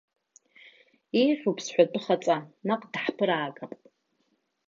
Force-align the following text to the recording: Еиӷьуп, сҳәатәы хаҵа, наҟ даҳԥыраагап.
Еиӷьуп, 1.21 1.57
сҳәатәы 1.65 1.99
хаҵа, 2.05 2.37
наҟ 2.67 2.81
даҳԥыраагап. 2.91 3.71